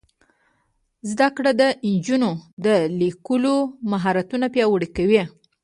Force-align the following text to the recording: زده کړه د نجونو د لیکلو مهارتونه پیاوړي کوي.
زده 1.11 1.27
کړه 1.35 1.51
د 1.61 1.63
نجونو 1.93 2.31
د 2.65 2.67
لیکلو 2.99 3.55
مهارتونه 3.91 4.45
پیاوړي 4.53 4.89
کوي. 4.97 5.23